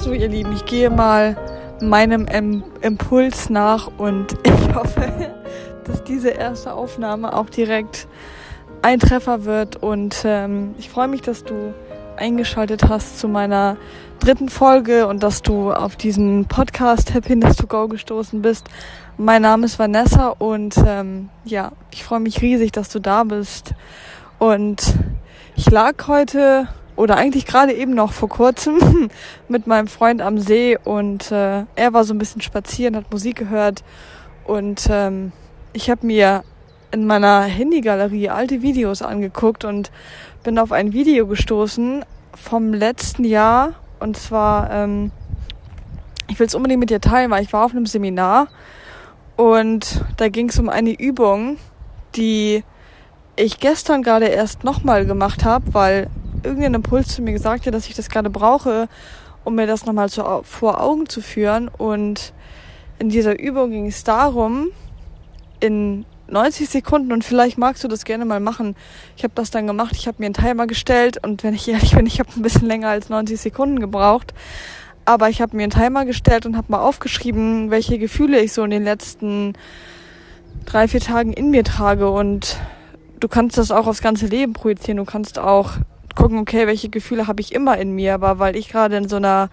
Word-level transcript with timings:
So, 0.00 0.12
ihr 0.12 0.28
Lieben, 0.28 0.52
ich 0.52 0.64
gehe 0.64 0.90
mal 0.90 1.36
meinem 1.80 2.26
Impuls 2.82 3.50
nach 3.50 3.90
und 3.98 4.32
ich 4.44 4.74
hoffe, 4.74 5.34
dass 5.84 6.04
diese 6.04 6.30
erste 6.30 6.72
Aufnahme 6.72 7.36
auch 7.36 7.50
direkt 7.50 8.06
ein 8.80 9.00
Treffer 9.00 9.44
wird. 9.44 9.74
Und 9.82 10.22
ähm, 10.24 10.76
ich 10.78 10.88
freue 10.88 11.08
mich, 11.08 11.22
dass 11.22 11.42
du 11.42 11.74
eingeschaltet 12.16 12.88
hast 12.88 13.18
zu 13.18 13.26
meiner 13.26 13.76
dritten 14.20 14.48
Folge 14.48 15.08
und 15.08 15.24
dass 15.24 15.42
du 15.42 15.72
auf 15.72 15.96
diesen 15.96 16.46
Podcast 16.46 17.12
Happiness 17.12 17.56
to 17.56 17.66
Go 17.66 17.88
gestoßen 17.88 18.40
bist. 18.40 18.68
Mein 19.16 19.42
Name 19.42 19.66
ist 19.66 19.80
Vanessa 19.80 20.28
und 20.28 20.76
ähm, 20.86 21.28
ja, 21.44 21.72
ich 21.90 22.04
freue 22.04 22.20
mich 22.20 22.40
riesig, 22.40 22.70
dass 22.70 22.88
du 22.88 23.00
da 23.00 23.24
bist. 23.24 23.74
Und 24.38 24.94
ich 25.56 25.68
lag 25.68 26.06
heute 26.06 26.68
oder 26.98 27.16
eigentlich 27.16 27.46
gerade 27.46 27.72
eben 27.72 27.94
noch 27.94 28.12
vor 28.12 28.28
kurzem 28.28 29.08
mit 29.48 29.68
meinem 29.68 29.86
Freund 29.86 30.20
am 30.20 30.38
See 30.38 30.76
und 30.82 31.30
äh, 31.30 31.64
er 31.76 31.92
war 31.92 32.02
so 32.02 32.12
ein 32.12 32.18
bisschen 32.18 32.42
spazieren, 32.42 32.96
hat 32.96 33.12
Musik 33.12 33.36
gehört 33.36 33.84
und 34.44 34.88
ähm, 34.90 35.30
ich 35.72 35.90
habe 35.90 36.04
mir 36.04 36.42
in 36.90 37.06
meiner 37.06 37.42
Handygalerie 37.42 38.30
alte 38.30 38.62
Videos 38.62 39.02
angeguckt 39.02 39.64
und 39.64 39.92
bin 40.42 40.58
auf 40.58 40.72
ein 40.72 40.92
Video 40.92 41.28
gestoßen 41.28 42.04
vom 42.34 42.74
letzten 42.74 43.22
Jahr 43.22 43.74
und 44.00 44.16
zwar, 44.16 44.68
ähm, 44.72 45.12
ich 46.26 46.40
will 46.40 46.48
es 46.48 46.54
unbedingt 46.56 46.80
mit 46.80 46.90
dir 46.90 47.00
teilen, 47.00 47.30
weil 47.30 47.44
ich 47.44 47.52
war 47.52 47.64
auf 47.64 47.70
einem 47.70 47.86
Seminar 47.86 48.48
und 49.36 50.04
da 50.16 50.28
ging 50.28 50.48
es 50.48 50.58
um 50.58 50.68
eine 50.68 50.98
Übung, 50.98 51.58
die 52.16 52.64
ich 53.36 53.60
gestern 53.60 54.02
gerade 54.02 54.26
erst 54.26 54.64
nochmal 54.64 55.06
gemacht 55.06 55.44
habe, 55.44 55.72
weil 55.72 56.10
irgendein 56.48 56.74
Impuls 56.74 57.08
zu 57.08 57.22
mir 57.22 57.32
gesagt 57.32 57.66
hat, 57.66 57.74
dass 57.74 57.88
ich 57.88 57.94
das 57.94 58.08
gerade 58.08 58.30
brauche, 58.30 58.88
um 59.44 59.54
mir 59.54 59.66
das 59.66 59.86
nochmal 59.86 60.08
zu, 60.08 60.24
vor 60.42 60.80
Augen 60.82 61.08
zu 61.08 61.20
führen. 61.20 61.68
Und 61.68 62.32
in 62.98 63.08
dieser 63.08 63.38
Übung 63.38 63.70
ging 63.70 63.86
es 63.86 64.02
darum, 64.04 64.68
in 65.60 66.04
90 66.30 66.68
Sekunden 66.68 67.12
und 67.12 67.24
vielleicht 67.24 67.58
magst 67.58 67.82
du 67.84 67.88
das 67.88 68.04
gerne 68.04 68.24
mal 68.24 68.40
machen. 68.40 68.76
Ich 69.16 69.24
habe 69.24 69.32
das 69.34 69.50
dann 69.50 69.66
gemacht, 69.66 69.94
ich 69.96 70.06
habe 70.06 70.16
mir 70.18 70.26
einen 70.26 70.34
Timer 70.34 70.66
gestellt 70.66 71.24
und 71.24 71.42
wenn 71.42 71.54
ich 71.54 71.68
ehrlich 71.68 71.94
bin, 71.94 72.06
ich 72.06 72.20
habe 72.20 72.30
ein 72.36 72.42
bisschen 72.42 72.66
länger 72.66 72.88
als 72.88 73.08
90 73.08 73.40
Sekunden 73.40 73.80
gebraucht. 73.80 74.34
Aber 75.04 75.30
ich 75.30 75.40
habe 75.40 75.56
mir 75.56 75.62
einen 75.62 75.72
Timer 75.72 76.04
gestellt 76.04 76.44
und 76.44 76.56
habe 76.56 76.70
mal 76.70 76.80
aufgeschrieben, 76.80 77.70
welche 77.70 77.98
Gefühle 77.98 78.40
ich 78.40 78.52
so 78.52 78.62
in 78.62 78.70
den 78.70 78.84
letzten 78.84 79.54
drei, 80.66 80.86
vier 80.86 81.00
Tagen 81.00 81.32
in 81.32 81.50
mir 81.50 81.64
trage. 81.64 82.10
Und 82.10 82.58
du 83.18 83.26
kannst 83.26 83.56
das 83.56 83.70
auch 83.70 83.86
aufs 83.86 84.02
ganze 84.02 84.26
Leben 84.26 84.52
projizieren. 84.52 84.98
Du 84.98 85.06
kannst 85.06 85.38
auch 85.38 85.78
gucken, 86.14 86.38
okay, 86.38 86.66
welche 86.66 86.88
Gefühle 86.88 87.26
habe 87.26 87.40
ich 87.40 87.54
immer 87.54 87.78
in 87.78 87.92
mir. 87.92 88.14
Aber 88.14 88.38
weil 88.38 88.56
ich 88.56 88.68
gerade 88.68 88.96
in 88.96 89.08
so 89.08 89.16
einer 89.16 89.50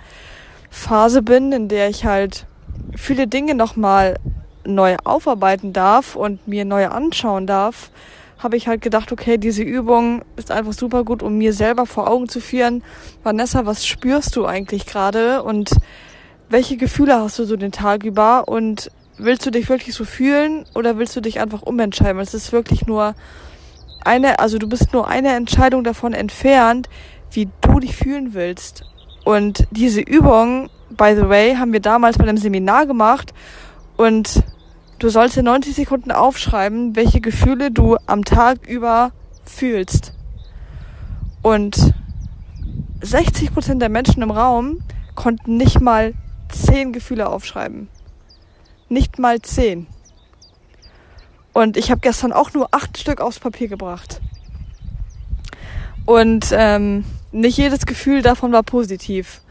Phase 0.70 1.22
bin, 1.22 1.52
in 1.52 1.68
der 1.68 1.90
ich 1.90 2.06
halt 2.06 2.48
viele 2.96 3.28
Dinge 3.28 3.56
nochmal 3.56 4.18
neu 4.66 4.98
aufarbeiten 5.04 5.74
darf 5.74 6.16
und 6.16 6.48
mir 6.48 6.66
neu 6.66 6.88
anschauen 6.88 7.48
darf, 7.48 7.92
habe 8.40 8.58
ich 8.58 8.68
halt 8.68 8.82
gedacht, 8.82 9.12
okay, 9.12 9.38
diese 9.38 9.64
Übung 9.64 10.24
ist 10.36 10.52
einfach 10.52 10.74
super 10.74 11.04
gut, 11.04 11.24
um 11.24 11.38
mir 11.38 11.54
selber 11.54 11.86
vor 11.86 12.10
Augen 12.10 12.28
zu 12.28 12.42
führen, 12.42 12.84
Vanessa, 13.24 13.66
was 13.66 13.86
spürst 13.86 14.36
du 14.36 14.46
eigentlich 14.46 14.86
gerade 14.86 15.44
und 15.44 15.72
welche 16.50 16.78
Gefühle 16.78 17.20
hast 17.20 17.40
du 17.40 17.46
so 17.46 17.56
den 17.56 17.72
Tag 17.72 18.04
über 18.04 18.48
und 18.48 18.92
willst 19.18 19.46
du 19.46 19.52
dich 19.52 19.70
wirklich 19.70 19.96
so 19.96 20.06
fühlen 20.06 20.66
oder 20.76 20.98
willst 20.98 21.16
du 21.16 21.22
dich 21.22 21.40
einfach 21.40 21.62
umentscheiden? 21.62 22.22
Es 22.22 22.34
ist 22.34 22.52
wirklich 22.52 22.86
nur 22.86 23.16
eine, 24.06 24.40
also 24.40 24.58
du 24.58 24.68
bist 24.68 24.94
nur 24.94 25.08
eine 25.08 25.36
Entscheidung 25.36 25.84
davon 25.84 26.14
entfernt, 26.14 26.90
wie 27.32 27.50
du 27.62 27.80
dich 27.80 27.96
fühlen 27.96 28.34
willst. 28.34 28.84
Und 29.24 29.68
diese 29.72 30.02
Übung, 30.02 30.70
by 30.90 31.16
the 31.16 31.28
way, 31.28 31.56
haben 31.56 31.74
wir 31.74 31.80
damals 31.80 32.18
bei 32.18 32.24
einem 32.24 32.38
Seminar 32.38 32.86
gemacht 32.86 33.34
und 33.98 34.44
Du 34.98 35.10
sollst 35.10 35.36
in 35.36 35.46
90 35.46 35.76
Sekunden 35.76 36.12
aufschreiben, 36.12 36.96
welche 36.96 37.20
Gefühle 37.20 37.70
du 37.70 37.98
am 38.06 38.24
Tag 38.24 38.66
über 38.66 39.12
fühlst. 39.44 40.14
Und 41.42 41.94
60 43.02 43.54
Prozent 43.54 43.82
der 43.82 43.90
Menschen 43.90 44.24
im 44.24 44.32
Raum 44.32 44.80
konnten 45.14 45.58
nicht 45.58 45.82
mal 45.82 46.14
zehn 46.50 46.94
Gefühle 46.94 47.30
aufschreiben. 47.30 47.90
Nicht 48.88 49.20
mal 49.20 49.42
zehn. 49.42 49.88
Und 51.56 51.76
ich 51.76 51.90
habe 51.90 52.02
gestern 52.02 52.34
auch 52.34 52.54
nur 52.54 52.68
acht 52.72 53.00
Stück 53.00 53.20
aufs 53.20 53.40
Papier 53.40 53.68
gebracht. 53.68 54.22
Und 56.06 56.50
ähm, 56.52 57.06
nicht 57.32 57.58
jedes 57.58 57.88
Gefühl 57.88 58.22
davon 58.22 58.52
war 58.52 58.62
positiv. 58.62 59.42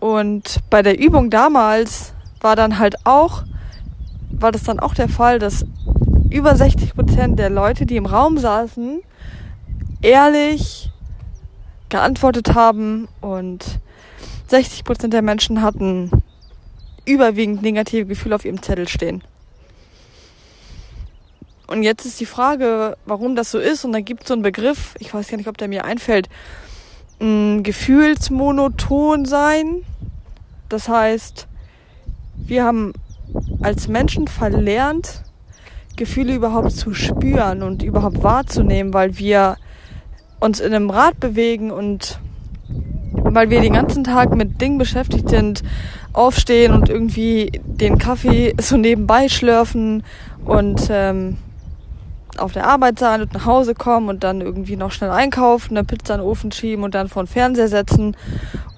Und 0.00 0.60
bei 0.70 0.80
der 0.80 0.98
Übung 0.98 1.28
damals 1.28 2.14
war 2.40 2.56
dann 2.56 2.78
halt 2.78 3.04
auch 3.04 3.44
war 4.40 4.52
das 4.52 4.64
dann 4.64 4.80
auch 4.80 4.94
der 4.94 5.08
Fall, 5.08 5.38
dass 5.38 5.64
über 6.30 6.56
60 6.56 6.94
Prozent 6.94 7.38
der 7.38 7.50
Leute, 7.50 7.86
die 7.86 7.96
im 7.96 8.06
Raum 8.06 8.38
saßen, 8.38 9.00
ehrlich 10.02 10.90
geantwortet 11.88 12.54
haben 12.54 13.08
und 13.20 13.80
60 14.48 14.84
Prozent 14.84 15.12
der 15.12 15.22
Menschen 15.22 15.62
hatten 15.62 16.10
überwiegend 17.04 17.62
negative 17.62 18.06
Gefühle 18.06 18.34
auf 18.34 18.44
ihrem 18.44 18.62
Zettel 18.62 18.88
stehen. 18.88 19.22
Und 21.66 21.82
jetzt 21.82 22.04
ist 22.04 22.20
die 22.20 22.26
Frage, 22.26 22.96
warum 23.06 23.36
das 23.36 23.50
so 23.50 23.58
ist. 23.58 23.84
Und 23.84 23.92
da 23.92 24.00
gibt 24.00 24.22
es 24.22 24.28
so 24.28 24.34
einen 24.34 24.42
Begriff, 24.42 24.94
ich 24.98 25.14
weiß 25.14 25.28
gar 25.28 25.36
nicht, 25.36 25.48
ob 25.48 25.56
der 25.56 25.68
mir 25.68 25.84
einfällt, 25.84 26.28
gefühlsmonoton 27.18 29.24
sein. 29.24 29.82
Das 30.68 30.88
heißt, 30.88 31.46
wir 32.36 32.64
haben 32.64 32.92
als 33.62 33.88
Menschen 33.88 34.28
verlernt, 34.28 35.22
Gefühle 35.96 36.34
überhaupt 36.34 36.72
zu 36.72 36.92
spüren 36.92 37.62
und 37.62 37.82
überhaupt 37.82 38.22
wahrzunehmen, 38.22 38.92
weil 38.92 39.18
wir 39.18 39.56
uns 40.40 40.60
in 40.60 40.74
einem 40.74 40.90
Rad 40.90 41.20
bewegen 41.20 41.70
und 41.70 42.18
weil 43.14 43.50
wir 43.50 43.60
den 43.60 43.72
ganzen 43.72 44.04
Tag 44.04 44.34
mit 44.34 44.60
Dingen 44.60 44.78
beschäftigt 44.78 45.28
sind, 45.28 45.62
aufstehen 46.12 46.72
und 46.72 46.88
irgendwie 46.88 47.52
den 47.64 47.98
Kaffee 47.98 48.54
so 48.60 48.76
nebenbei 48.76 49.28
schlürfen 49.28 50.02
und 50.44 50.88
ähm, 50.90 51.38
auf 52.38 52.52
der 52.52 52.66
Arbeit 52.66 52.98
sein 52.98 53.22
und 53.22 53.32
nach 53.34 53.46
Hause 53.46 53.74
kommen 53.74 54.08
und 54.08 54.24
dann 54.24 54.40
irgendwie 54.40 54.76
noch 54.76 54.92
schnell 54.92 55.10
einkaufen, 55.10 55.76
eine 55.76 55.84
Pizza 55.84 56.14
in 56.14 56.20
den 56.20 56.26
Ofen 56.26 56.52
schieben 56.52 56.84
und 56.84 56.94
dann 56.94 57.08
vor 57.08 57.22
den 57.22 57.28
Fernseher 57.28 57.68
setzen 57.68 58.16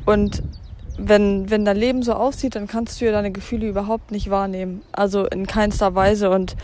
und 0.05 0.43
wenn, 0.99 1.51
wenn 1.51 1.65
dein 1.65 1.77
Leben 1.77 2.03
so 2.03 2.15
aussieht, 2.15 2.55
dann 2.55 2.67
kannst 2.67 3.01
du 3.01 3.05
ja 3.05 3.13
deine 3.13 3.31
Gefühle 3.31 3.69
überhaupt 3.69 4.11
nicht 4.11 4.31
wahrnehmen. 4.31 4.83
Also 4.93 5.27
in 5.27 5.47
keinster 5.47 5.95
Weise. 5.95 6.31
Und 6.31 6.57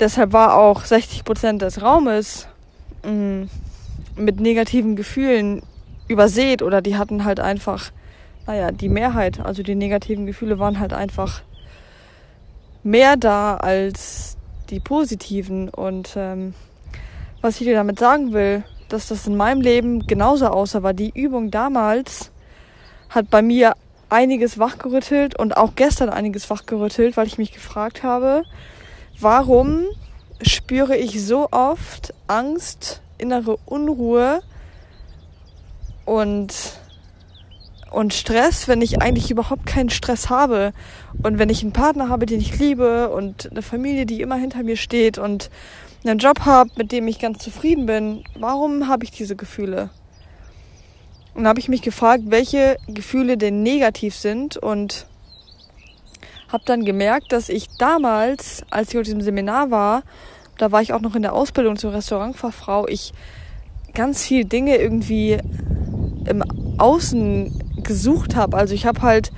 deshalb 0.00 0.32
war 0.32 0.56
auch 0.56 0.84
60 0.84 1.24
Prozent 1.24 1.62
des 1.62 1.82
Raumes 1.82 2.48
mh, 3.04 3.10
mm, 3.12 3.50
mit 4.16 4.40
negativen 4.40 4.96
Gefühlen 4.96 5.62
übersät 6.08 6.62
oder 6.62 6.82
die 6.82 6.96
hatten 6.96 7.24
halt 7.24 7.40
einfach, 7.40 7.92
naja, 8.46 8.70
die 8.70 8.88
Mehrheit, 8.88 9.40
also 9.40 9.62
die 9.62 9.74
negativen 9.74 10.26
Gefühle 10.26 10.58
waren 10.58 10.78
halt 10.78 10.92
einfach 10.92 11.42
mehr 12.82 13.16
da 13.16 13.56
als 13.56 14.36
die 14.72 14.80
positiven. 14.80 15.68
Und 15.68 16.14
ähm, 16.16 16.54
was 17.40 17.60
ich 17.60 17.66
dir 17.66 17.74
damit 17.74 18.00
sagen 18.00 18.32
will, 18.32 18.64
dass 18.88 19.06
das 19.06 19.26
in 19.26 19.36
meinem 19.36 19.60
Leben 19.60 20.06
genauso 20.06 20.48
aussah, 20.48 20.82
war 20.82 20.94
die 20.94 21.12
Übung 21.14 21.50
damals 21.50 22.32
hat 23.08 23.28
bei 23.30 23.42
mir 23.42 23.74
einiges 24.08 24.58
wachgerüttelt 24.58 25.38
und 25.38 25.56
auch 25.56 25.74
gestern 25.74 26.08
einiges 26.08 26.48
wachgerüttelt, 26.50 27.16
weil 27.16 27.26
ich 27.26 27.38
mich 27.38 27.52
gefragt 27.52 28.02
habe, 28.02 28.42
warum 29.20 29.84
spüre 30.40 30.96
ich 30.96 31.24
so 31.24 31.48
oft 31.50 32.14
Angst, 32.26 33.00
innere 33.18 33.58
Unruhe 33.66 34.42
und, 36.04 36.80
und 37.92 38.14
Stress, 38.14 38.68
wenn 38.68 38.80
ich 38.80 39.02
eigentlich 39.02 39.30
überhaupt 39.30 39.66
keinen 39.66 39.90
Stress 39.90 40.30
habe. 40.30 40.72
Und 41.22 41.38
wenn 41.38 41.50
ich 41.50 41.62
einen 41.62 41.72
Partner 41.72 42.08
habe, 42.08 42.26
den 42.26 42.40
ich 42.40 42.58
liebe 42.58 43.10
und 43.10 43.50
eine 43.50 43.62
Familie, 43.62 44.06
die 44.06 44.20
immer 44.20 44.36
hinter 44.36 44.62
mir 44.62 44.76
steht 44.76 45.18
und 45.18 45.50
einen 46.04 46.18
Job 46.18 46.40
habe, 46.40 46.70
mit 46.76 46.90
dem 46.90 47.06
ich 47.06 47.18
ganz 47.18 47.38
zufrieden 47.38 47.86
bin, 47.86 48.24
warum 48.38 48.88
habe 48.88 49.04
ich 49.04 49.10
diese 49.10 49.36
Gefühle? 49.36 49.90
Und 51.34 51.46
habe 51.46 51.60
ich 51.60 51.68
mich 51.68 51.82
gefragt, 51.82 52.24
welche 52.26 52.76
Gefühle 52.88 53.36
denn 53.36 53.62
negativ 53.62 54.14
sind 54.14 54.56
und 54.56 55.06
habe 56.48 56.64
dann 56.66 56.84
gemerkt, 56.84 57.32
dass 57.32 57.48
ich 57.48 57.68
damals, 57.78 58.62
als 58.70 58.90
ich 58.90 58.98
auf 58.98 59.04
diesem 59.04 59.22
Seminar 59.22 59.70
war, 59.70 60.02
da 60.58 60.70
war 60.72 60.82
ich 60.82 60.92
auch 60.92 61.00
noch 61.00 61.14
in 61.14 61.22
der 61.22 61.32
Ausbildung 61.32 61.76
zur 61.76 61.94
Restaurantfachfrau, 61.94 62.86
ich 62.88 63.12
ganz 63.94 64.24
viele 64.26 64.44
Dinge 64.44 64.76
irgendwie 64.76 65.38
im 66.26 66.42
Außen 66.78 67.61
gesucht 67.84 68.36
habe. 68.36 68.56
Also 68.56 68.74
ich 68.74 68.86
habe 68.86 69.02
halt 69.02 69.32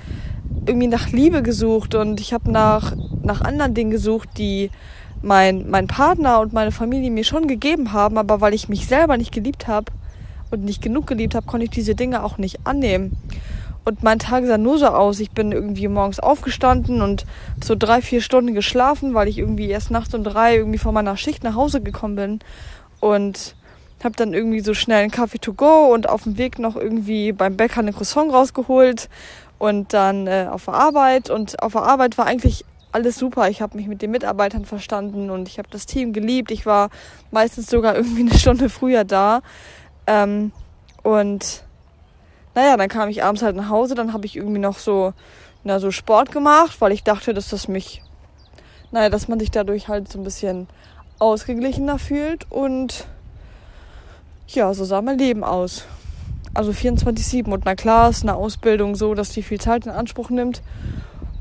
irgendwie 0.65 0.87
nach 0.87 1.09
Liebe 1.09 1.43
gesucht 1.43 1.95
und 1.95 2.19
ich 2.19 2.33
habe 2.33 2.51
nach, 2.51 2.93
nach 3.23 3.41
anderen 3.41 3.73
Dingen 3.73 3.91
gesucht, 3.91 4.29
die 4.37 4.71
mein, 5.21 5.69
mein 5.69 5.87
Partner 5.87 6.39
und 6.39 6.53
meine 6.53 6.71
Familie 6.71 7.11
mir 7.11 7.23
schon 7.23 7.47
gegeben 7.47 7.93
haben, 7.93 8.17
aber 8.17 8.41
weil 8.41 8.53
ich 8.53 8.69
mich 8.69 8.87
selber 8.87 9.17
nicht 9.17 9.31
geliebt 9.31 9.67
habe, 9.67 9.91
und 10.51 10.63
nicht 10.63 10.81
genug 10.81 11.07
geliebt 11.07 11.35
habe, 11.35 11.45
konnte 11.45 11.65
ich 11.65 11.71
diese 11.71 11.95
Dinge 11.95 12.23
auch 12.23 12.37
nicht 12.37 12.59
annehmen. 12.65 13.17
Und 13.83 14.01
mein 14.01 14.17
Tag 14.17 14.45
sah 14.45 14.57
nur 14.57 14.79
so 14.79 14.87
aus. 14.87 15.19
Ich 15.19 15.31
bin 15.31 15.51
irgendwie 15.51 15.87
morgens 15.87 16.19
aufgestanden 16.19 17.03
und 17.03 17.25
so 17.63 17.75
drei, 17.75 18.01
vier 18.01 18.21
Stunden 18.21 18.55
geschlafen, 18.55 19.13
weil 19.13 19.27
ich 19.27 19.37
irgendwie 19.37 19.69
erst 19.69 19.91
nachts 19.91 20.15
um 20.15 20.23
drei 20.23 20.55
irgendwie 20.55 20.79
von 20.79 20.93
meiner 20.93 21.17
Schicht 21.17 21.43
nach 21.43 21.53
Hause 21.53 21.81
gekommen 21.81 22.15
bin. 22.15 22.39
Und 22.99 23.55
habe 24.03 24.15
dann 24.15 24.33
irgendwie 24.33 24.59
so 24.59 24.73
schnell 24.73 25.03
einen 25.03 25.11
Kaffee 25.11 25.39
to 25.39 25.53
go 25.53 25.93
und 25.93 26.09
auf 26.09 26.23
dem 26.23 26.37
Weg 26.37 26.59
noch 26.59 26.75
irgendwie 26.75 27.31
beim 27.31 27.57
Bäcker 27.57 27.79
eine 27.79 27.93
Croissant 27.93 28.31
rausgeholt 28.31 29.09
und 29.57 29.93
dann 29.93 30.27
äh, 30.27 30.47
auf 30.49 30.65
der 30.65 30.75
Arbeit. 30.75 31.29
Und 31.29 31.61
auf 31.61 31.73
der 31.73 31.83
Arbeit 31.83 32.17
war 32.17 32.25
eigentlich 32.25 32.65
alles 32.91 33.17
super. 33.17 33.49
Ich 33.49 33.61
habe 33.61 33.77
mich 33.77 33.87
mit 33.87 34.01
den 34.01 34.11
Mitarbeitern 34.11 34.65
verstanden 34.65 35.29
und 35.29 35.47
ich 35.47 35.57
habe 35.57 35.69
das 35.69 35.85
Team 35.85 36.13
geliebt. 36.13 36.51
Ich 36.51 36.65
war 36.65 36.89
meistens 37.31 37.67
sogar 37.67 37.95
irgendwie 37.97 38.21
eine 38.21 38.37
Stunde 38.37 38.69
früher 38.69 39.03
da. 39.03 39.41
Ähm, 40.07 40.51
und 41.03 41.63
naja, 42.53 42.77
dann 42.77 42.89
kam 42.89 43.09
ich 43.09 43.23
abends 43.23 43.41
halt 43.41 43.55
nach 43.55 43.69
Hause, 43.69 43.95
dann 43.95 44.13
habe 44.13 44.25
ich 44.25 44.35
irgendwie 44.37 44.59
noch 44.59 44.79
so, 44.79 45.13
na, 45.63 45.79
so 45.79 45.91
Sport 45.91 46.31
gemacht, 46.31 46.79
weil 46.79 46.93
ich 46.93 47.03
dachte, 47.03 47.33
dass 47.33 47.49
das 47.49 47.67
mich, 47.67 48.01
naja, 48.91 49.09
dass 49.09 49.27
man 49.27 49.39
sich 49.39 49.51
dadurch 49.51 49.87
halt 49.87 50.09
so 50.11 50.19
ein 50.19 50.23
bisschen 50.23 50.67
ausgeglichener 51.19 51.99
fühlt 51.99 52.49
und 52.49 53.07
ja, 54.47 54.73
so 54.73 54.85
sah 54.85 55.01
mein 55.01 55.17
Leben 55.17 55.43
aus. 55.43 55.85
Also 56.53 56.71
24-7 56.71 57.51
und 57.51 57.65
na 57.65 57.75
klar 57.75 58.09
ist 58.09 58.23
eine 58.23 58.35
Ausbildung 58.35 58.95
so, 58.95 59.13
dass 59.13 59.29
die 59.29 59.43
viel 59.43 59.59
Zeit 59.59 59.85
in 59.85 59.91
Anspruch 59.91 60.29
nimmt 60.29 60.61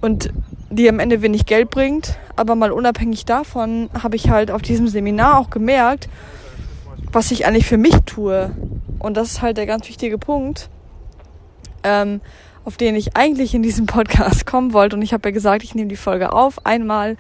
und 0.01 0.31
die 0.71 0.89
am 0.89 0.99
Ende 0.99 1.23
wenig 1.23 1.47
Geld 1.47 1.71
bringt. 1.71 2.19
Aber 2.35 2.57
mal 2.57 2.73
unabhängig 2.73 3.25
davon 3.25 3.91
habe 4.03 4.17
ich 4.17 4.31
halt 4.31 4.51
auf 4.51 4.63
diesem 4.63 4.89
Seminar 4.89 5.39
auch 5.39 5.51
gemerkt, 5.51 6.09
was 7.13 7.31
ich 7.31 7.47
eigentlich 7.47 7.67
für 7.67 7.79
mich 7.79 7.97
tue. 8.07 8.51
Und 8.99 9.17
das 9.17 9.29
ist 9.29 9.43
halt 9.43 9.57
der 9.57 9.67
ganz 9.67 9.89
wichtige 9.89 10.19
Punkt 10.19 10.69
ähm, 11.85 12.21
auf 12.65 12.77
den 12.77 12.97
ich 12.97 13.15
eigentlich 13.15 13.55
in 13.55 13.63
diesem 13.63 13.87
Podcast 13.87 14.47
kommen 14.47 14.73
wollte. 14.73 14.97
Und 14.97 15.03
ich 15.03 15.13
habe 15.13 15.29
ja 15.29 15.33
gesagt, 15.33 15.63
ich 15.63 15.77
nehme 15.77 15.89
die 15.89 15.97
Folge 15.97 16.33
auf 16.33 16.67
einmal 16.67 17.17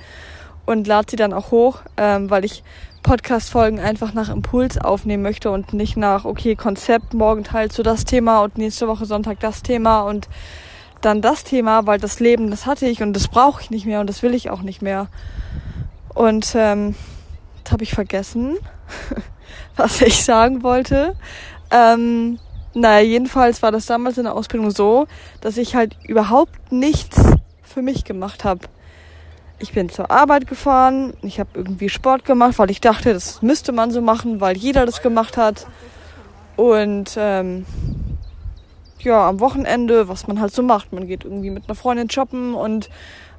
und 0.66 0.86
lade 0.86 1.06
sie 1.10 1.16
dann 1.16 1.32
auch 1.32 1.52
hoch, 1.52 1.82
ähm, 1.96 2.30
weil 2.30 2.44
ich 2.44 2.64
Podcast-Folgen 3.04 3.78
einfach 3.80 4.14
nach 4.14 4.30
Impuls 4.30 4.78
aufnehmen 4.78 5.22
möchte 5.22 5.50
und 5.50 5.74
nicht 5.74 5.96
nach, 5.96 6.24
okay, 6.24 6.56
Konzept, 6.56 7.12
morgen 7.12 7.44
teilst 7.44 7.78
du 7.78 7.82
das 7.82 8.04
Thema 8.04 8.40
und 8.42 8.56
nächste 8.56 8.88
Woche 8.88 9.04
Sonntag 9.04 9.38
das 9.40 9.62
Thema 9.62 10.00
und 10.02 10.28
dann 11.02 11.20
das 11.20 11.44
Thema, 11.44 11.86
weil 11.86 12.00
das 12.00 12.18
Leben, 12.18 12.50
das 12.50 12.64
hatte 12.64 12.86
ich 12.86 13.02
und 13.02 13.12
das 13.12 13.28
brauche 13.28 13.60
ich 13.60 13.70
nicht 13.70 13.84
mehr 13.84 14.00
und 14.00 14.08
das 14.08 14.22
will 14.22 14.34
ich 14.34 14.48
auch 14.48 14.62
nicht 14.62 14.80
mehr. 14.80 15.08
Und 16.14 16.54
ähm, 16.56 16.94
das 17.62 17.72
habe 17.72 17.84
ich 17.84 17.92
vergessen, 17.92 18.56
was 19.76 20.00
ich 20.00 20.24
sagen 20.24 20.62
wollte. 20.62 21.14
Ähm, 21.70 22.38
naja, 22.72 23.04
jedenfalls 23.04 23.62
war 23.62 23.70
das 23.70 23.84
damals 23.84 24.16
in 24.16 24.24
der 24.24 24.34
Ausbildung 24.34 24.70
so, 24.70 25.06
dass 25.42 25.58
ich 25.58 25.76
halt 25.76 25.96
überhaupt 26.08 26.72
nichts 26.72 27.22
für 27.62 27.82
mich 27.82 28.04
gemacht 28.04 28.44
habe. 28.44 28.60
Ich 29.64 29.72
bin 29.72 29.88
zur 29.88 30.10
Arbeit 30.10 30.46
gefahren, 30.46 31.14
ich 31.22 31.40
habe 31.40 31.48
irgendwie 31.54 31.88
Sport 31.88 32.26
gemacht, 32.26 32.58
weil 32.58 32.70
ich 32.70 32.82
dachte, 32.82 33.14
das 33.14 33.40
müsste 33.40 33.72
man 33.72 33.90
so 33.90 34.02
machen, 34.02 34.42
weil 34.42 34.58
jeder 34.58 34.84
das 34.84 35.00
gemacht 35.00 35.38
hat. 35.38 35.66
Und 36.56 37.14
ähm, 37.16 37.64
ja, 38.98 39.26
am 39.26 39.40
Wochenende, 39.40 40.06
was 40.06 40.26
man 40.26 40.38
halt 40.38 40.54
so 40.54 40.62
macht. 40.62 40.92
Man 40.92 41.06
geht 41.06 41.24
irgendwie 41.24 41.48
mit 41.48 41.64
einer 41.66 41.74
Freundin 41.74 42.10
shoppen 42.10 42.52
und, 42.52 42.90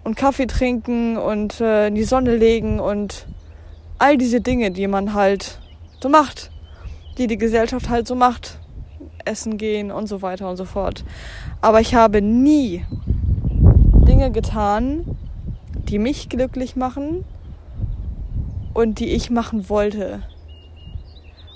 und 0.03 0.17
Kaffee 0.17 0.47
trinken 0.47 1.15
und 1.17 1.61
äh, 1.61 1.89
in 1.89 1.93
die 1.93 2.03
Sonne 2.03 2.35
legen 2.35 2.79
und 2.79 3.27
all 3.99 4.17
diese 4.17 4.41
Dinge, 4.41 4.71
die 4.71 4.87
man 4.87 5.13
halt 5.13 5.59
so 6.01 6.09
macht, 6.09 6.49
die 7.19 7.27
die 7.27 7.37
Gesellschaft 7.37 7.87
halt 7.87 8.07
so 8.07 8.15
macht 8.15 8.57
essen 9.25 9.57
gehen 9.59 9.91
und 9.91 10.07
so 10.07 10.23
weiter 10.23 10.49
und 10.49 10.57
so 10.57 10.65
fort. 10.65 11.03
Aber 11.61 11.81
ich 11.81 11.93
habe 11.93 12.23
nie 12.23 12.83
Dinge 14.07 14.31
getan, 14.31 15.17
die 15.89 15.99
mich 15.99 16.29
glücklich 16.29 16.75
machen 16.75 17.23
und 18.73 18.99
die 18.99 19.09
ich 19.09 19.29
machen 19.29 19.69
wollte. 19.69 20.23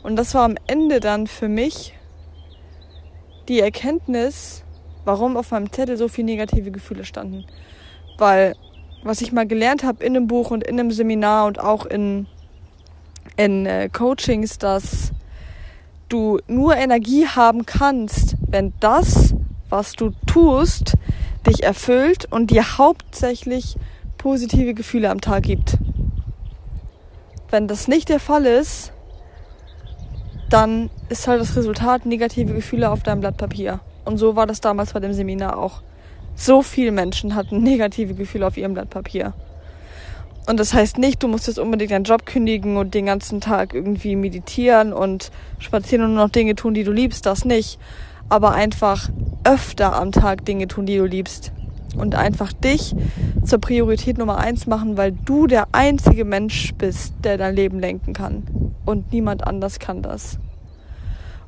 Und 0.04 0.16
das 0.16 0.34
war 0.34 0.44
am 0.46 0.56
Ende 0.68 1.00
dann 1.00 1.28
für 1.28 1.50
mich 1.50 1.94
die 3.48 3.60
Erkenntnis, 3.60 4.64
warum 5.06 5.36
auf 5.36 5.52
meinem 5.52 5.72
Zettel 5.72 5.98
so 5.98 6.08
viele 6.08 6.28
negative 6.28 6.72
Gefühle 6.72 7.04
standen. 7.04 7.46
Weil 8.18 8.56
was 9.04 9.22
ich 9.22 9.32
mal 9.32 9.48
gelernt 9.48 9.84
habe 9.84 10.04
in 10.04 10.16
einem 10.16 10.28
Buch 10.28 10.52
und 10.52 10.64
in 10.64 10.80
einem 10.80 10.92
Seminar 10.92 11.48
und 11.48 11.60
auch 11.60 11.86
in, 11.86 12.28
in 13.38 13.66
äh, 13.66 13.90
Coachings, 13.90 14.58
dass 14.58 15.12
du 16.10 16.40
nur 16.48 16.76
Energie 16.76 17.28
haben 17.28 17.66
kannst, 17.66 18.36
wenn 18.48 18.74
das, 18.80 19.36
was 19.70 19.94
du 19.94 20.12
tust, 20.26 20.96
dich 21.48 21.64
erfüllt 21.64 22.28
und 22.30 22.52
dir 22.52 22.78
hauptsächlich 22.78 23.78
positive 24.20 24.76
Gefühle 24.76 25.10
am 25.10 25.22
Tag 25.22 25.44
gibt. 25.44 25.78
Wenn 27.50 27.68
das 27.68 27.88
nicht 27.88 28.10
der 28.10 28.20
Fall 28.20 28.46
ist, 28.46 28.94
dann 30.52 30.92
ist 31.10 31.28
halt 31.28 31.42
das 31.42 31.56
Resultat 31.56 32.06
negative 32.06 32.54
Gefühle 32.54 32.92
auf 32.92 33.02
deinem 33.02 33.22
Blatt 33.22 33.38
Papier. 33.38 33.80
Und 34.06 34.18
so 34.18 34.36
war 34.36 34.46
das 34.46 34.62
damals 34.62 34.94
bei 34.94 35.00
dem 35.00 35.14
Seminar 35.14 35.58
auch. 35.58 35.82
So 36.36 36.62
viele 36.62 36.92
Menschen 36.92 37.34
hatten 37.34 37.64
negative 37.64 38.14
Gefühle 38.14 38.46
auf 38.46 38.58
ihrem 38.58 38.76
Blatt 38.76 38.92
Papier. 38.92 39.34
Und 40.48 40.60
das 40.60 40.74
heißt 40.74 40.98
nicht, 40.98 41.22
du 41.22 41.28
musst 41.28 41.48
jetzt 41.48 41.60
unbedingt 41.60 41.92
deinen 41.92 42.06
Job 42.06 42.26
kündigen 42.26 42.78
und 42.78 42.94
den 42.94 43.06
ganzen 43.06 43.40
Tag 43.40 43.74
irgendwie 43.74 44.16
meditieren 44.16 44.94
und 44.94 45.32
spazieren 45.60 46.06
und 46.06 46.16
nur 46.16 46.26
noch 46.26 46.32
Dinge 46.32 46.56
tun, 46.56 46.74
die 46.74 46.84
du 46.84 46.92
liebst, 46.92 47.26
das 47.26 47.46
nicht. 47.46 47.80
Aber 48.30 48.52
einfach 48.52 49.10
öfter 49.44 49.96
am 49.96 50.12
Tag 50.12 50.46
Dinge 50.46 50.68
tun, 50.68 50.86
die 50.86 50.98
du 50.98 51.06
liebst. 51.06 51.52
Und 51.96 52.16
einfach 52.16 52.54
dich 52.54 52.96
zur 53.44 53.60
Priorität 53.60 54.18
Nummer 54.18 54.38
eins 54.38 54.68
machen, 54.68 54.98
weil 54.98 55.12
du 55.12 55.48
der 55.48 55.68
einzige 55.72 56.26
Mensch 56.26 56.74
bist, 56.76 57.14
der 57.24 57.38
dein 57.38 57.56
Leben 57.56 57.80
lenken 57.80 58.14
kann. 58.14 58.44
Und 58.86 59.12
niemand 59.12 59.46
anders 59.46 59.80
kann 59.80 60.02
das. 60.02 60.40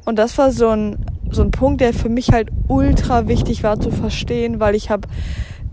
Und 0.05 0.17
das 0.17 0.37
war 0.37 0.51
so 0.51 0.69
ein, 0.69 1.05
so 1.29 1.41
ein 1.41 1.51
Punkt, 1.51 1.81
der 1.81 1.93
für 1.93 2.09
mich 2.09 2.31
halt 2.31 2.49
ultra 2.67 3.27
wichtig 3.27 3.63
war 3.63 3.79
zu 3.79 3.91
verstehen, 3.91 4.59
weil 4.59 4.75
ich 4.75 4.89
habe 4.89 5.07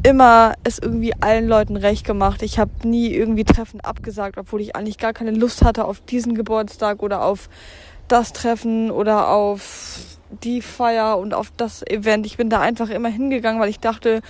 immer 0.03 0.55
es 0.65 0.79
irgendwie 0.79 1.13
allen 1.21 1.49
Leuten 1.49 1.77
recht 1.77 2.05
gemacht. 2.05 2.43
Ich 2.43 2.59
habe 2.59 2.71
nie 2.85 3.09
irgendwie 3.09 3.45
Treffen 3.45 3.81
abgesagt, 3.81 4.39
obwohl 4.39 4.61
ich 4.61 4.77
eigentlich 4.77 4.99
gar 4.99 5.13
keine 5.13 5.31
Lust 5.31 5.65
hatte 5.65 5.85
auf 5.85 6.01
diesen 6.01 6.35
Geburtstag 6.35 7.03
oder 7.03 7.25
auf 7.25 7.49
das 8.07 8.33
Treffen 8.33 8.91
oder 8.91 9.29
auf 9.29 9.99
die 10.43 10.61
Feier 10.63 11.19
und 11.19 11.35
auf 11.35 11.53
das 11.57 11.83
Event. 11.87 12.27
Ich 12.27 12.37
bin 12.37 12.51
da 12.51 12.61
einfach 12.61 12.91
immer 12.91 13.09
hingegangen, 13.09 13.61
weil 13.61 13.71
ich 13.71 13.81
dachte, 13.81 14.21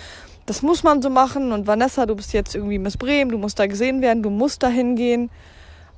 das 0.49 0.63
muss 0.63 0.83
man 0.83 1.03
so 1.03 1.11
machen. 1.11 1.53
Und 1.53 1.67
Vanessa, 1.67 2.07
du 2.07 2.17
bist 2.17 2.33
jetzt 2.33 2.55
irgendwie 2.55 2.79
Miss 2.79 2.97
Bremen, 2.97 3.31
du 3.31 3.39
musst 3.39 3.59
da 3.59 3.67
gesehen 3.67 4.01
werden, 4.01 4.23
du 4.23 4.31
musst 4.31 4.63
da 4.63 4.69
hingehen. 4.69 5.31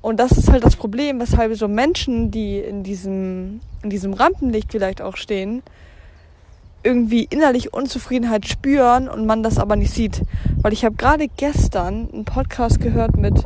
Und 0.01 0.19
das 0.19 0.31
ist 0.33 0.51
halt 0.51 0.63
das 0.63 0.75
Problem, 0.75 1.19
weshalb 1.19 1.55
so 1.55 1.67
Menschen, 1.67 2.31
die 2.31 2.59
in 2.59 2.83
diesem, 2.83 3.61
in 3.83 3.89
diesem 3.89 4.13
Rampenlicht 4.13 4.71
vielleicht 4.71 5.01
auch 5.01 5.15
stehen, 5.15 5.63
irgendwie 6.83 7.27
innerlich 7.29 7.73
Unzufriedenheit 7.73 8.47
spüren 8.47 9.07
und 9.07 9.25
man 9.25 9.43
das 9.43 9.59
aber 9.59 9.75
nicht 9.75 9.93
sieht. 9.93 10.23
Weil 10.61 10.73
ich 10.73 10.83
habe 10.83 10.95
gerade 10.95 11.27
gestern 11.27 12.09
einen 12.11 12.25
Podcast 12.25 12.81
gehört 12.81 13.15
mit 13.15 13.45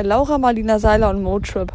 Laura 0.00 0.38
Marlina 0.38 0.78
Seiler 0.78 1.10
und 1.10 1.22
Motrip. 1.22 1.72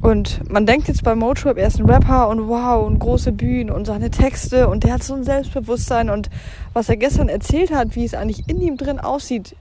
Und 0.00 0.50
man 0.50 0.64
denkt 0.64 0.88
jetzt 0.88 1.04
bei 1.04 1.14
Motrip, 1.14 1.58
er 1.58 1.66
ist 1.66 1.78
ein 1.78 1.88
Rapper 1.88 2.28
und 2.28 2.48
wow, 2.48 2.86
und 2.86 2.98
große 2.98 3.32
Bühnen 3.32 3.70
und 3.70 3.84
seine 3.84 4.10
Texte 4.10 4.68
und 4.68 4.84
der 4.84 4.94
hat 4.94 5.02
so 5.02 5.14
ein 5.14 5.24
Selbstbewusstsein 5.24 6.08
und 6.08 6.30
was 6.72 6.88
er 6.88 6.96
gestern 6.96 7.28
erzählt 7.28 7.70
hat, 7.70 7.96
wie 7.96 8.04
es 8.04 8.14
eigentlich 8.14 8.48
in 8.48 8.62
ihm 8.62 8.78
drin 8.78 8.98
aussieht, 8.98 9.54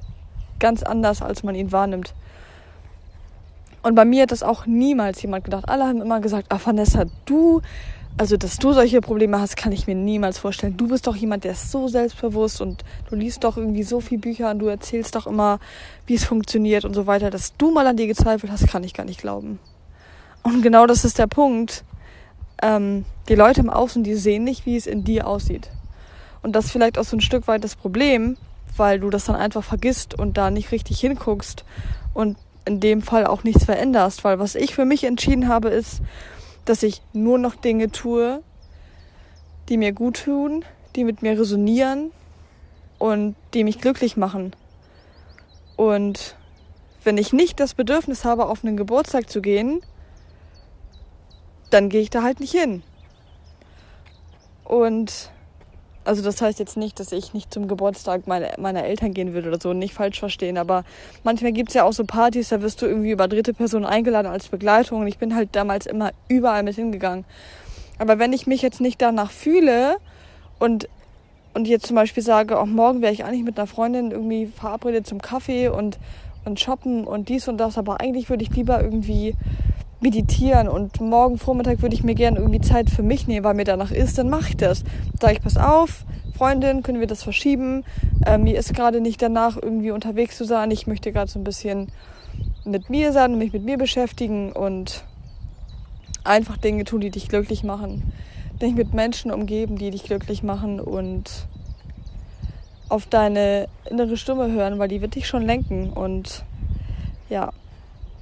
ganz 0.60 0.82
anders, 0.82 1.22
als 1.22 1.44
man 1.44 1.56
ihn 1.56 1.74
wahrnimmt. 1.74 2.14
Und 3.84 3.96
bei 3.96 4.06
mir 4.06 4.24
hat 4.24 4.32
das 4.32 4.44
auch 4.44 4.66
niemals 4.66 5.22
jemand 5.22 5.44
gedacht. 5.44 5.68
Alle 5.68 5.86
haben 5.86 6.02
immer 6.02 6.22
gesagt, 6.22 6.48
ah 6.50 6.60
Vanessa, 6.64 7.06
du 7.26 7.62
also, 8.18 8.36
dass 8.36 8.58
du 8.58 8.74
solche 8.74 9.00
Probleme 9.00 9.40
hast, 9.40 9.56
kann 9.56 9.72
ich 9.72 9.88
mir 9.88 9.96
niemals 9.96 10.40
vorstellen. 10.40 10.76
Du 10.76 10.90
bist 10.90 11.08
doch 11.08 11.16
jemand, 11.16 11.46
der 11.46 11.54
ist 11.54 11.72
so 11.72 11.88
selbstbewusst 11.88 12.60
und 12.60 12.84
du 13.10 13.16
liest 13.16 13.46
doch 13.46 13.56
irgendwie 13.56 13.84
so 13.84 14.02
viele 14.02 14.20
Bücher 14.20 14.52
und 14.52 14.60
du 14.60 14.68
erzählst 14.68 15.16
doch 15.16 15.26
immer, 15.26 15.60
wie 16.06 16.16
es 16.16 16.26
funktioniert 16.26 16.84
und 16.84 16.94
so 16.94 17.08
weiter. 17.08 17.30
Dass 17.30 17.56
du 17.56 17.72
mal 17.72 17.88
an 17.88 17.96
dir 17.96 18.08
gezweifelt 18.08 18.52
hast, 18.52 18.68
kann 18.68 18.84
ich 18.84 18.94
gar 18.94 19.06
nicht 19.06 19.22
glauben. 19.22 19.60
Und 20.44 20.62
genau 20.62 20.86
das 20.86 21.06
ist 21.06 21.20
der 21.20 21.28
Punkt. 21.28 21.84
Ähm, 22.62 23.06
die 23.28 23.36
Leute 23.36 23.62
im 23.62 23.70
Außen, 23.70 24.04
die 24.04 24.16
sehen 24.16 24.44
nicht, 24.44 24.66
wie 24.66 24.76
es 24.76 24.88
in 24.88 25.04
dir 25.04 25.28
aussieht. 25.28 25.70
Und 26.42 26.54
das 26.54 26.66
ist 26.66 26.72
vielleicht 26.72 26.98
auch 26.98 27.04
so 27.04 27.18
ein 27.18 27.22
Stück 27.22 27.48
weit 27.48 27.64
das 27.64 27.76
Problem, 27.76 28.38
weil 28.78 29.00
du 29.00 29.10
das 29.10 29.26
dann 29.26 29.36
einfach 29.36 29.64
vergisst 29.64 30.18
und 30.18 30.38
da 30.38 30.52
nicht 30.52 30.72
richtig 30.72 31.00
hinguckst 31.00 31.66
und 32.14 32.38
in 32.66 32.80
dem 32.80 33.02
Fall 33.02 33.26
auch 33.26 33.44
nichts 33.44 33.66
veränderst. 33.66 34.24
Weil 34.24 34.40
was 34.40 34.56
ich 34.56 34.76
für 34.76 34.86
mich 34.86 35.04
entschieden 35.04 35.48
habe, 35.48 35.70
ist, 35.70 36.02
dass 36.66 36.84
ich 36.84 37.02
nur 37.14 37.38
noch 37.38 37.56
Dinge 37.56 37.92
tue, 37.92 38.42
die 39.70 39.78
mir 39.78 39.92
gut 39.92 40.24
tun, 40.26 40.64
die 40.96 41.04
mit 41.04 41.22
mir 41.22 41.40
resonieren 41.40 42.12
und 42.98 43.36
die 43.54 43.64
mich 43.64 43.80
glücklich 43.80 44.18
machen. 44.18 44.54
Und 45.76 46.36
wenn 47.04 47.18
ich 47.18 47.32
nicht 47.32 47.60
das 47.60 47.74
Bedürfnis 47.74 48.26
habe, 48.26 48.48
auf 48.48 48.64
einen 48.64 48.78
Geburtstag 48.78 49.30
zu 49.30 49.42
gehen, 49.42 49.82
dann 51.70 51.90
gehe 51.90 52.02
ich 52.02 52.10
da 52.10 52.24
halt 52.24 52.40
nicht 52.40 52.52
hin. 52.52 52.84
Und 54.64 55.32
also 56.06 56.24
das 56.24 56.42
heißt 56.42 56.60
jetzt 56.60 56.78
nicht, 56.78 57.00
dass 57.00 57.12
ich 57.12 57.34
nicht 57.34 57.54
zum 57.54 57.68
Geburtstag 57.68 58.26
meine, 58.26 58.54
meiner 58.58 58.84
Eltern 58.84 59.14
gehen 59.14 59.34
würde 59.34 59.50
oder 59.50 59.60
so, 59.62 59.74
nicht 59.74 59.94
falsch 59.94 60.20
verstehen, 60.20 60.58
aber 60.58 60.84
manchmal 61.24 61.52
gibt 61.52 61.70
es 61.70 61.76
ja 61.76 61.84
auch 61.84 61.94
so 61.94 62.04
Partys, 62.04 62.50
da 62.50 62.62
wirst 62.62 62.82
du 62.82 62.88
irgendwie 62.88 63.12
über 63.12 63.28
dritte 63.28 63.54
Personen 63.54 63.86
eingeladen 63.86 64.28
als 64.28 64.48
Begleitung 64.48 65.02
und 65.02 65.08
ich 65.08 65.18
bin 65.18 65.36
halt 65.36 65.50
damals 65.52 65.86
immer 65.86 66.12
überall 66.28 66.64
mit 66.64 66.76
hingegangen. 66.76 67.26
Aber 68.00 68.18
wenn 68.18 68.34
ich 68.34 68.48
mich 68.48 68.62
jetzt 68.62 68.82
nicht 68.82 69.02
danach 69.02 69.30
fühle 69.30 69.98
und, 70.58 70.90
und 71.54 71.68
jetzt 71.68 71.86
zum 71.86 71.96
Beispiel 71.96 72.24
sage, 72.24 72.60
auch 72.60 72.66
morgen 72.66 73.02
wäre 73.02 73.14
ich 73.14 73.26
eigentlich 73.26 73.44
mit 73.44 73.60
einer 73.60 73.68
Freundin 73.68 74.12
irgendwie 74.12 74.48
verabredet 74.48 75.06
zum 75.06 75.22
Kaffee 75.22 75.68
und, 75.68 76.00
und 76.46 76.60
shoppen 76.60 77.06
und 77.06 77.30
dies 77.30 77.48
und 77.48 77.58
das, 77.58 77.78
aber 77.78 78.00
eigentlich 78.00 78.30
würde 78.30 78.44
ich 78.44 78.50
lieber 78.52 78.82
irgendwie 78.82 79.36
meditieren 80.02 80.68
und 80.68 81.02
morgen 81.02 81.38
Vormittag 81.38 81.82
würde 81.82 81.96
ich 81.96 82.04
mir 82.04 82.16
gerne 82.16 82.40
irgendwie 82.40 82.62
Zeit 82.62 82.90
für 82.90 83.04
mich 83.04 83.28
nehmen, 83.28 83.44
weil 83.44 83.54
mir 83.54 83.66
danach 83.66 83.92
ist, 83.92 84.18
dann 84.18 84.30
mache 84.30 84.50
ich 84.50 84.58
das. 84.58 84.84
Sag 85.20 85.34
ich, 85.34 85.42
pass 85.42 85.58
auf, 85.58 86.06
Freundin, 86.38 86.84
können 86.84 87.02
wir 87.02 87.08
das 87.08 87.24
verschieben? 87.24 87.84
Äh, 88.26 88.38
mir 88.38 88.58
ist 88.58 88.74
gerade 88.74 89.02
nicht 89.02 89.22
danach, 89.22 89.58
irgendwie 89.62 89.92
unterwegs 89.92 90.38
zu 90.38 90.46
sein. 90.46 90.72
Ich 90.72 90.88
möchte 90.88 91.12
gerade 91.12 91.30
so 91.30 91.38
ein 91.38 91.44
bisschen 91.44 91.88
mit 92.64 92.90
mir 92.90 93.12
sein 93.12 93.34
und 93.34 93.40
mich 93.40 93.52
mit 93.52 93.66
mir 93.66 93.78
beschäftigen 93.78 94.54
und 94.54 95.04
einfach 96.24 96.58
Dinge 96.58 96.86
tun, 96.86 97.02
die 97.02 97.10
dich 97.10 97.28
glücklich 97.28 97.64
machen. 97.64 98.14
Dich 98.62 98.74
mit 98.76 98.94
Menschen 98.94 99.32
umgeben, 99.32 99.78
die 99.78 99.92
dich 99.92 100.04
glücklich 100.04 100.44
machen 100.44 100.80
und 100.80 101.48
auf 102.88 103.06
deine 103.06 103.68
innere 103.90 104.18
Stimme 104.18 104.52
hören, 104.52 104.80
weil 104.80 104.88
die 104.88 105.02
wird 105.02 105.16
dich 105.16 105.28
schon 105.28 105.44
lenken. 105.44 105.90
Und 105.90 106.44
ja, 107.30 107.52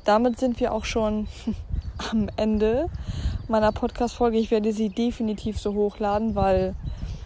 damit 0.05 0.39
sind 0.39 0.60
wir 0.60 0.74
auch 0.74 0.86
schon 0.86 1.27
am 2.12 2.30
Ende 2.36 2.89
meiner 3.48 3.72
Podcast-Folge. 3.72 4.38
Ich 4.38 4.51
werde 4.51 4.74
sie 4.74 4.89
definitiv 4.89 5.60
so 5.60 5.74
hochladen, 5.74 6.36
weil 6.36 6.75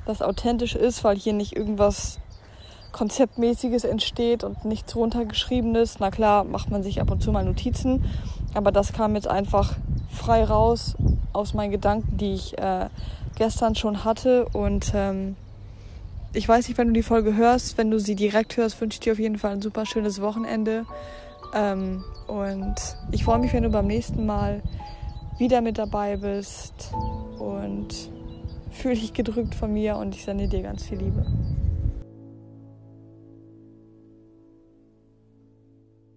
das 0.06 0.22
authentisch 0.22 0.75
ist, 0.75 1.04
weil 1.04 1.18
hier 1.18 1.34
nicht 1.34 1.56
irgendwas 1.56 2.20
Konzeptmäßiges 2.92 3.84
entsteht 3.84 4.44
und 4.44 4.66
nichts 4.66 4.96
runtergeschriebenes. 4.96 6.00
Na 6.00 6.12
klar, 6.12 6.44
macht 6.44 6.70
man 6.70 6.84
sich 6.84 7.01
ab 7.01 7.12
und 7.12 7.24
zu 7.24 7.32
mal 7.32 7.46
Notizen, 7.46 8.06
aber 8.54 8.72
das 8.72 8.94
kam 8.94 9.16
jetzt 9.16 9.28
einfach 9.28 9.75
frei 10.12 10.44
raus 10.44 10.96
aus 11.34 11.54
meinen 11.54 11.72
Gedanken, 11.72 12.18
die 12.18 12.34
ich 12.34 12.58
äh, 12.58 12.90
gestern 13.36 13.75
schon 13.75 14.04
hatte. 14.04 14.46
Und 14.54 14.92
ähm, 14.94 15.36
ich 16.34 16.48
weiß 16.48 16.68
nicht, 16.68 16.78
wenn 16.78 16.88
du 16.88 16.94
die 16.94 17.04
Folge 17.04 17.36
hörst, 17.36 17.78
wenn 17.78 17.92
du 17.92 18.00
sie 18.00 18.16
direkt 18.16 18.58
hörst, 18.58 18.80
wünsche 18.82 18.96
ich 18.96 19.00
dir 19.00 19.13
auf 19.13 19.20
jeden 19.20 19.38
Fall 19.38 19.51
ein 19.51 19.62
super 19.62 19.86
schönes 19.86 20.22
Wochenende. 20.22 20.86
Ähm, 21.53 22.03
und 22.27 22.75
ich 23.12 23.24
freue 23.24 23.39
mich, 23.39 23.53
wenn 23.53 23.63
du 23.63 23.70
beim 23.70 23.88
nächsten 23.88 24.25
Mal 24.25 24.62
wieder 25.38 25.62
mit 25.62 25.77
dabei 25.77 26.17
bist 26.17 26.91
und 27.39 28.10
fühle 28.72 28.96
dich 28.96 29.13
gedrückt 29.13 29.55
von 29.55 29.74
mir 29.74 29.98
und 29.98 30.15
ich 30.15 30.24
sende 30.24 30.48
dir 30.48 30.62
ganz 30.62 30.86
viel 30.86 31.00
Liebe. 31.00 31.25